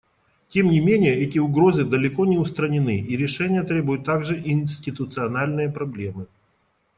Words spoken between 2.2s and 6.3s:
не устранены, и решения требуют также институциональные проблемы.